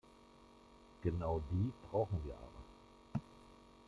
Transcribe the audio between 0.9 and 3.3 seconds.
Genau die brauchen wir aber.